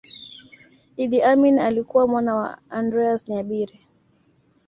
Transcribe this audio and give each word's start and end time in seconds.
Idi 0.97 1.21
Amin 1.23 1.59
alikuwa 1.59 2.07
mwana 2.07 2.35
wa 2.35 2.57
Andreas 2.69 3.29
Nyabire 3.29 3.79